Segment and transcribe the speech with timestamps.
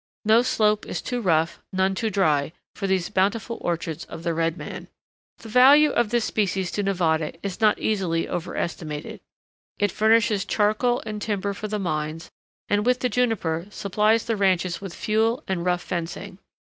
[0.25, 4.57] No slope is too rough, none too dry, for these bountiful orchards of the red
[4.57, 4.87] man.
[5.37, 9.19] The value of this species to Nevada is not easily overestimated.
[9.77, 12.31] It furnishes charcoal and timber for the mines,
[12.67, 16.39] and, with the juniper, supplies the ranches with fuel and rough fencing.